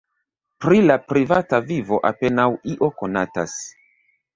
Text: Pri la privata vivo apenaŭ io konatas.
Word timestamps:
Pri 0.65 0.79
la 0.85 0.95
privata 1.11 1.61
vivo 1.69 2.03
apenaŭ 2.13 2.49
io 2.77 2.95
konatas. 3.05 3.61